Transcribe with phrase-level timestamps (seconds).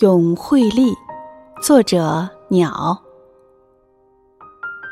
[0.00, 0.94] 咏惠利，
[1.60, 2.96] 作者鸟。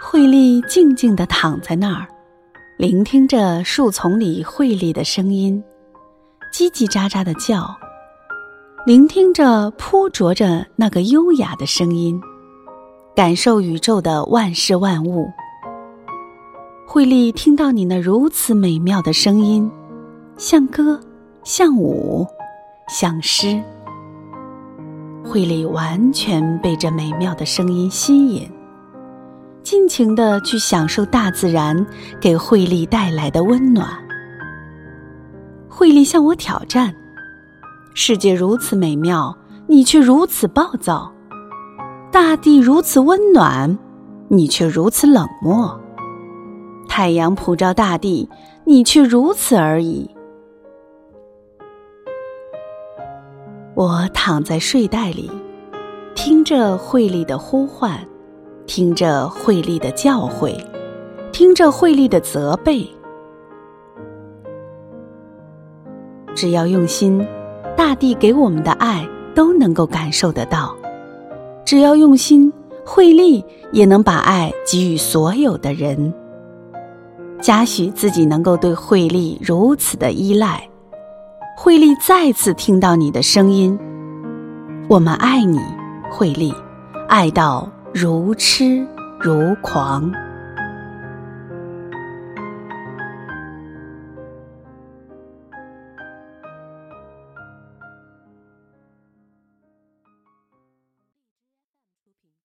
[0.03, 2.09] 惠利静静的躺在那儿，
[2.77, 5.63] 聆听着树丛里惠利的声音，
[6.53, 7.73] 叽叽喳喳的叫，
[8.85, 12.21] 聆听着扑啄着那个优雅的声音，
[13.15, 15.31] 感受宇宙的万事万物。
[16.85, 19.71] 惠利听到你那如此美妙的声音，
[20.37, 21.01] 像歌，
[21.45, 22.27] 像舞，
[22.89, 23.63] 像诗。
[25.29, 28.49] 惠利完全被这美妙的声音吸引，
[29.63, 31.85] 尽情的去享受大自然
[32.21, 33.89] 给惠利带来的温暖。
[35.69, 36.95] 惠利向我挑战：
[37.93, 39.37] 世界如此美妙，
[39.67, 41.13] 你却如此暴躁；
[42.13, 43.77] 大地如此温暖，
[44.29, 45.77] 你却如此冷漠；
[46.89, 48.31] 太阳普照大地，
[48.65, 50.09] 你却如此而已。
[53.77, 55.31] 我躺在睡袋里，
[56.15, 58.01] 听着惠利的呼唤，
[58.67, 60.59] 听着惠利的教诲，
[61.31, 62.89] 听着惠利的责备。
[66.35, 67.23] 只要用心，
[67.77, 70.75] 大地给我们的爱都能够感受得到；
[71.63, 72.51] 只要用心，
[72.83, 76.15] 惠利也能把爱给予所有的人。
[77.43, 80.67] 嘉许自己能够对惠利如此的依赖。
[81.59, 83.79] 惠利再次听到你的声音，
[84.89, 85.59] 我们爱你，
[86.11, 86.55] 惠利，
[87.09, 88.87] 爱到如痴
[89.19, 90.13] 如狂。